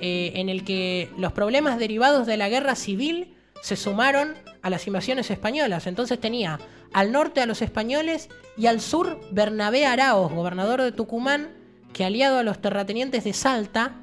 eh, 0.02 0.34
en 0.36 0.50
el 0.50 0.64
que 0.64 1.10
los 1.18 1.32
problemas 1.32 1.80
derivados 1.80 2.28
de 2.28 2.38
la 2.38 2.50
guerra 2.50 2.76
civil 2.76 3.36
se 3.62 3.76
sumaron 3.76 4.34
a 4.64 4.70
las 4.70 4.88
invasiones 4.88 5.30
españolas. 5.30 5.86
Entonces 5.86 6.20
tenía 6.20 6.60
al 6.94 7.12
norte 7.12 7.42
a 7.42 7.46
los 7.46 7.62
españoles 7.62 8.30
y 8.58 8.66
al 8.66 8.82
sur 8.82 9.20
Bernabé 9.32 9.86
Araos, 9.86 10.32
gobernador 10.32 10.82
de 10.82 10.92
Tucumán, 10.92 11.52
que 11.92 12.06
aliado 12.06 12.40
a 12.40 12.44
los 12.44 12.60
terratenientes 12.60 13.24
de 13.26 13.34
Salta, 13.34 14.00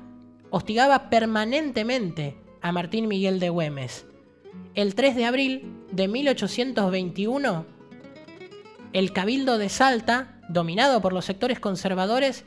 hostigaba 0.50 1.10
permanentemente 1.10 2.36
a 2.60 2.72
Martín 2.72 3.08
Miguel 3.08 3.40
de 3.40 3.48
Güemes. 3.48 4.06
El 4.74 4.94
3 4.94 5.16
de 5.16 5.24
abril 5.24 5.72
de 5.90 6.06
1821, 6.06 7.66
el 8.92 9.12
Cabildo 9.12 9.58
de 9.58 9.68
Salta, 9.68 10.40
dominado 10.48 11.00
por 11.00 11.12
los 11.12 11.24
sectores 11.24 11.58
conservadores, 11.58 12.44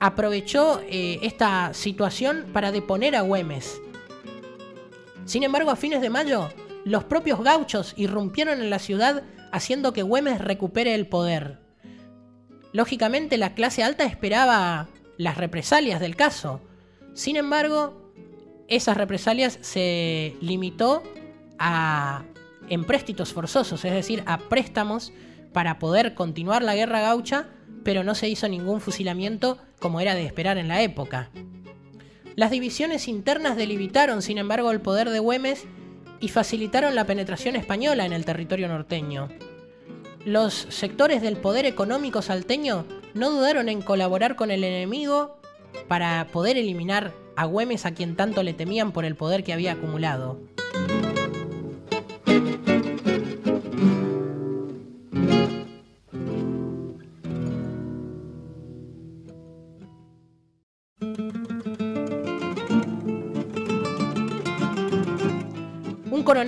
aprovechó 0.00 0.80
eh, 0.88 1.18
esta 1.22 1.72
situación 1.72 2.46
para 2.52 2.72
deponer 2.72 3.16
a 3.16 3.22
Güemes. 3.22 3.80
Sin 5.24 5.42
embargo, 5.42 5.70
a 5.70 5.76
fines 5.76 6.02
de 6.02 6.10
mayo, 6.10 6.50
los 6.84 7.04
propios 7.04 7.42
gauchos 7.42 7.94
irrumpieron 7.96 8.60
en 8.60 8.70
la 8.70 8.78
ciudad 8.78 9.22
haciendo 9.52 9.92
que 9.92 10.02
Güemes 10.02 10.40
recupere 10.40 10.94
el 10.94 11.06
poder. 11.06 11.60
Lógicamente, 12.72 13.38
la 13.38 13.54
clase 13.54 13.82
alta 13.82 14.04
esperaba 14.04 14.88
las 15.16 15.36
represalias 15.36 16.00
del 16.00 16.16
caso. 16.16 16.60
Sin 17.14 17.36
embargo, 17.36 18.12
esas 18.68 18.96
represalias 18.96 19.58
se 19.60 20.36
limitó 20.40 21.02
a 21.58 22.24
empréstitos 22.68 23.32
forzosos, 23.32 23.84
es 23.84 23.92
decir, 23.92 24.22
a 24.26 24.38
préstamos 24.38 25.12
para 25.52 25.78
poder 25.78 26.14
continuar 26.14 26.62
la 26.62 26.74
guerra 26.74 27.00
gaucha, 27.00 27.46
pero 27.84 28.02
no 28.02 28.14
se 28.14 28.28
hizo 28.28 28.48
ningún 28.48 28.80
fusilamiento 28.80 29.58
como 29.78 30.00
era 30.00 30.14
de 30.14 30.24
esperar 30.24 30.58
en 30.58 30.68
la 30.68 30.82
época. 30.82 31.30
Las 32.34 32.50
divisiones 32.50 33.06
internas 33.06 33.56
delimitaron, 33.56 34.20
sin 34.20 34.38
embargo, 34.38 34.72
el 34.72 34.80
poder 34.80 35.10
de 35.10 35.20
Güemes 35.20 35.64
y 36.24 36.28
facilitaron 36.28 36.94
la 36.94 37.04
penetración 37.04 37.54
española 37.54 38.06
en 38.06 38.14
el 38.14 38.24
territorio 38.24 38.66
norteño. 38.66 39.28
Los 40.24 40.54
sectores 40.70 41.20
del 41.20 41.36
poder 41.36 41.66
económico 41.66 42.22
salteño 42.22 42.86
no 43.12 43.30
dudaron 43.30 43.68
en 43.68 43.82
colaborar 43.82 44.34
con 44.34 44.50
el 44.50 44.64
enemigo 44.64 45.36
para 45.86 46.26
poder 46.32 46.56
eliminar 46.56 47.12
a 47.36 47.44
Güemes 47.44 47.84
a 47.84 47.92
quien 47.92 48.16
tanto 48.16 48.42
le 48.42 48.54
temían 48.54 48.92
por 48.92 49.04
el 49.04 49.16
poder 49.16 49.44
que 49.44 49.52
había 49.52 49.72
acumulado. 49.72 50.40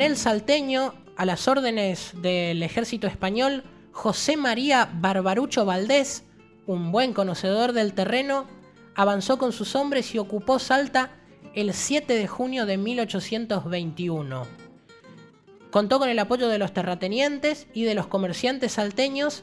Coronel 0.06 0.22
salteño 0.22 0.94
a 1.16 1.24
las 1.24 1.48
órdenes 1.48 2.12
del 2.22 2.62
ejército 2.62 3.08
español, 3.08 3.64
José 3.90 4.36
María 4.36 4.88
Barbarucho 5.00 5.64
Valdés, 5.64 6.22
un 6.64 6.92
buen 6.92 7.12
conocedor 7.12 7.72
del 7.72 7.92
terreno, 7.92 8.46
avanzó 8.94 9.36
con 9.36 9.50
sus 9.50 9.74
hombres 9.74 10.14
y 10.14 10.18
ocupó 10.18 10.60
Salta 10.60 11.10
el 11.56 11.74
7 11.74 12.14
de 12.14 12.28
junio 12.28 12.66
de 12.66 12.76
1821. 12.76 14.46
Contó 15.72 15.98
con 15.98 16.08
el 16.08 16.20
apoyo 16.20 16.46
de 16.46 16.58
los 16.58 16.72
terratenientes 16.72 17.66
y 17.74 17.82
de 17.82 17.94
los 17.96 18.06
comerciantes 18.06 18.74
salteños, 18.74 19.42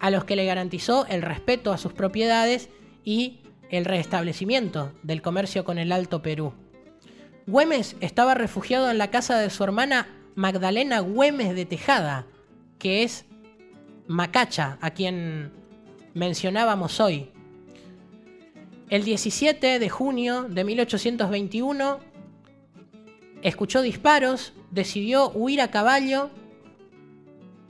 a 0.00 0.10
los 0.10 0.24
que 0.24 0.34
le 0.34 0.44
garantizó 0.44 1.06
el 1.06 1.22
respeto 1.22 1.72
a 1.72 1.78
sus 1.78 1.92
propiedades 1.92 2.68
y 3.04 3.42
el 3.70 3.84
restablecimiento 3.84 4.92
del 5.04 5.22
comercio 5.22 5.64
con 5.64 5.78
el 5.78 5.92
Alto 5.92 6.20
Perú. 6.20 6.52
Güemes 7.50 7.96
estaba 8.00 8.34
refugiado 8.34 8.90
en 8.90 8.98
la 8.98 9.10
casa 9.10 9.38
de 9.38 9.50
su 9.50 9.64
hermana 9.64 10.06
Magdalena 10.34 11.00
Güemes 11.00 11.54
de 11.54 11.66
Tejada, 11.66 12.26
que 12.78 13.02
es 13.02 13.26
Macacha, 14.06 14.78
a 14.80 14.90
quien 14.90 15.52
mencionábamos 16.14 17.00
hoy, 17.00 17.30
el 18.90 19.04
17 19.04 19.78
de 19.78 19.88
junio 19.88 20.48
de 20.48 20.64
1821 20.64 22.00
escuchó 23.40 23.82
disparos, 23.82 24.52
decidió 24.72 25.30
huir 25.30 25.60
a 25.60 25.70
caballo, 25.70 26.28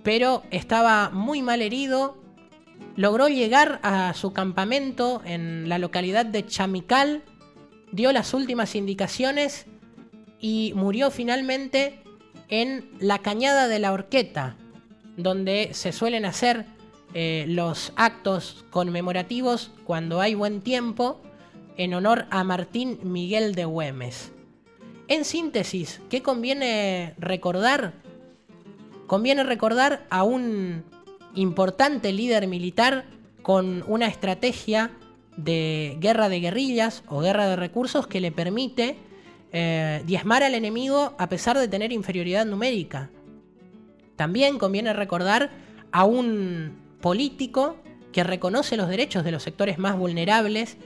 pero 0.03 0.43
estaba 0.51 1.11
muy 1.11 1.43
mal 1.43 1.61
herido. 1.61 2.17
Logró 2.97 3.29
llegar 3.29 3.81
a 3.83 4.15
su 4.15 4.33
campamento 4.33 5.21
en 5.27 5.69
la 5.69 5.79
localidad 5.79 6.25
de 6.25 6.47
Chamical, 6.47 7.23
dio 7.93 8.13
las 8.13 8.35
últimas 8.35 8.75
indicaciones 8.75 9.67
y 10.39 10.73
murió 10.75 11.11
finalmente 11.11 12.03
en 12.49 12.91
la 12.99 13.19
cañada 13.19 13.69
de 13.69 13.79
la 13.79 13.93
Horqueta, 13.93 14.57
donde 15.17 15.71
se 15.73 15.93
suelen 15.93 16.25
hacer 16.25 16.67
eh, 17.15 17.45
los 17.49 17.93
actos 17.97 18.65
conmemorativos 18.71 19.71
cuando 19.85 20.21
hay 20.21 20.35
buen 20.35 20.61
tiempo 20.61 21.21
en 21.77 21.95
honor 21.95 22.27
a 22.31 22.45
Martín 22.45 22.99
Miguel 23.03 23.55
de 23.55 23.65
Güemes. 23.65 24.33
En 25.09 25.25
síntesis, 25.25 26.01
¿qué 26.09 26.23
conviene 26.23 27.15
recordar? 27.19 27.95
Conviene 29.07 29.43
recordar 29.43 30.07
a 30.09 30.23
un 30.23 30.85
importante 31.35 32.13
líder 32.13 32.47
militar 32.47 33.07
con 33.43 33.83
una 33.89 34.07
estrategia 34.07 34.93
de 35.37 35.97
guerra 36.01 36.29
de 36.29 36.41
guerrillas 36.41 37.03
o 37.09 37.21
guerra 37.21 37.49
de 37.49 37.57
recursos 37.57 38.07
que 38.07 38.21
le 38.21 38.33
permite 38.33 38.97
eh, 39.53 40.03
diezmar 40.07 40.43
al 40.43 40.55
enemigo 40.55 41.15
a 41.19 41.29
pesar 41.29 41.59
de 41.59 41.69
tener 41.69 41.93
inferioridad 41.93 42.47
numérica. 42.47 43.11
También 44.17 44.59
conviene 44.59 44.93
recordar 44.93 45.51
a 45.93 46.05
un 46.05 46.77
político 47.01 47.77
que 48.13 48.25
reconoce 48.25 48.77
los 48.77 48.89
derechos 48.89 49.25
de 49.25 49.33
los 49.33 49.43
sectores 49.43 49.79
más 49.79 49.97
vulnerables, 49.97 50.77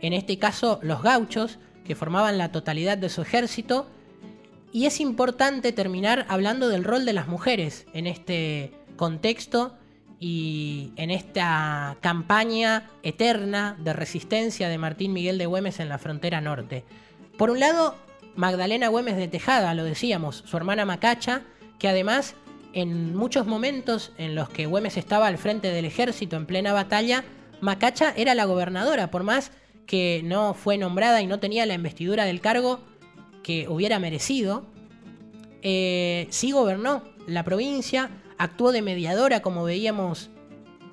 en 0.00 0.12
este 0.12 0.38
caso 0.38 0.80
los 0.82 1.02
gauchos, 1.02 1.58
que 1.84 1.94
formaban 1.94 2.38
la 2.38 2.52
totalidad 2.52 2.98
de 2.98 3.08
su 3.08 3.22
ejército, 3.22 3.86
y 4.72 4.86
es 4.86 5.00
importante 5.00 5.72
terminar 5.72 6.26
hablando 6.28 6.68
del 6.68 6.84
rol 6.84 7.04
de 7.04 7.12
las 7.12 7.26
mujeres 7.26 7.86
en 7.92 8.06
este 8.06 8.72
contexto 8.96 9.74
y 10.20 10.92
en 10.96 11.10
esta 11.10 11.96
campaña 12.02 12.90
eterna 13.02 13.74
de 13.80 13.94
resistencia 13.94 14.68
de 14.68 14.76
Martín 14.76 15.14
Miguel 15.14 15.38
de 15.38 15.46
Güemes 15.46 15.80
en 15.80 15.88
la 15.88 15.98
frontera 15.98 16.42
norte. 16.42 16.84
Por 17.38 17.50
un 17.50 17.58
lado, 17.58 17.96
Magdalena 18.36 18.88
Güemes 18.88 19.16
de 19.16 19.28
Tejada, 19.28 19.72
lo 19.74 19.82
decíamos, 19.82 20.44
su 20.46 20.58
hermana 20.58 20.84
Macacha, 20.84 21.42
que 21.78 21.88
además 21.88 22.34
en 22.74 23.16
muchos 23.16 23.46
momentos 23.46 24.12
en 24.18 24.34
los 24.34 24.50
que 24.50 24.66
Güemes 24.66 24.98
estaba 24.98 25.26
al 25.26 25.38
frente 25.38 25.68
del 25.68 25.86
ejército 25.86 26.36
en 26.36 26.44
plena 26.44 26.74
batalla, 26.74 27.24
Macacha 27.62 28.12
era 28.14 28.34
la 28.34 28.44
gobernadora, 28.44 29.10
por 29.10 29.22
más 29.22 29.52
que 29.86 30.20
no 30.22 30.52
fue 30.52 30.76
nombrada 30.76 31.22
y 31.22 31.26
no 31.26 31.40
tenía 31.40 31.64
la 31.64 31.74
investidura 31.74 32.26
del 32.26 32.42
cargo 32.42 32.80
que 33.42 33.68
hubiera 33.68 33.98
merecido, 33.98 34.66
eh, 35.62 36.26
sí 36.30 36.52
gobernó 36.52 37.02
la 37.26 37.42
provincia, 37.42 38.10
actuó 38.40 38.72
de 38.72 38.80
mediadora, 38.80 39.42
como 39.42 39.64
veíamos 39.64 40.30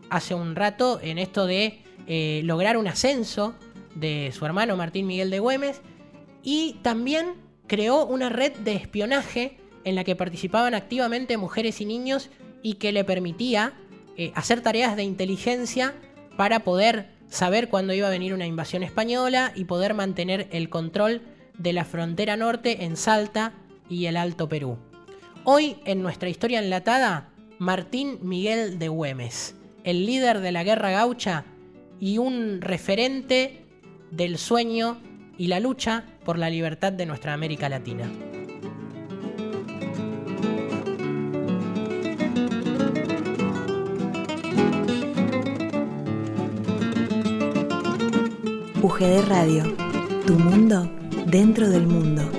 hace 0.09 0.35
un 0.35 0.57
rato, 0.57 0.99
en 1.01 1.17
esto 1.17 1.45
de 1.45 1.81
eh, 2.05 2.41
lograr 2.43 2.75
un 2.75 2.89
ascenso 2.89 3.55
de 3.95 4.33
su 4.37 4.45
hermano 4.45 4.75
Martín 4.75 5.07
Miguel 5.07 5.29
de 5.29 5.39
Güemes, 5.39 5.81
y 6.43 6.73
también 6.81 7.35
creó 7.65 8.05
una 8.05 8.27
red 8.27 8.51
de 8.57 8.75
espionaje 8.75 9.57
en 9.85 9.95
la 9.95 10.03
que 10.03 10.17
participaban 10.17 10.73
activamente 10.73 11.37
mujeres 11.37 11.79
y 11.79 11.85
niños 11.85 12.29
y 12.63 12.73
que 12.73 12.91
le 12.91 13.05
permitía 13.05 13.71
eh, 14.17 14.33
hacer 14.35 14.59
tareas 14.59 14.97
de 14.97 15.03
inteligencia 15.03 15.93
para 16.35 16.65
poder 16.65 17.11
saber 17.29 17.69
cuándo 17.69 17.93
iba 17.93 18.07
a 18.07 18.11
venir 18.11 18.33
una 18.33 18.45
invasión 18.45 18.83
española 18.83 19.53
y 19.55 19.63
poder 19.63 19.93
mantener 19.93 20.49
el 20.51 20.69
control 20.69 21.21
de 21.57 21.71
la 21.71 21.85
frontera 21.85 22.35
norte 22.35 22.83
en 22.83 22.97
Salta 22.97 23.53
y 23.89 24.07
el 24.07 24.17
Alto 24.17 24.49
Perú. 24.49 24.77
Hoy 25.45 25.77
en 25.85 26.01
nuestra 26.01 26.27
historia 26.27 26.59
enlatada, 26.59 27.29
Martín 27.59 28.19
Miguel 28.21 28.77
de 28.77 28.87
Güemes, 28.87 29.55
el 29.83 30.05
líder 30.05 30.41
de 30.41 30.51
la 30.51 30.63
guerra 30.63 30.91
gaucha 30.91 31.45
y 31.99 32.19
un 32.19 32.61
referente 32.61 33.65
del 34.11 34.37
sueño 34.37 34.97
y 35.37 35.47
la 35.47 35.59
lucha 35.59 36.03
por 36.23 36.37
la 36.37 36.49
libertad 36.49 36.93
de 36.93 37.07
nuestra 37.07 37.33
América 37.33 37.67
Latina. 37.67 38.11
UGD 48.83 49.27
Radio, 49.27 49.75
tu 50.25 50.33
mundo 50.37 50.89
dentro 51.25 51.69
del 51.69 51.87
mundo. 51.87 52.36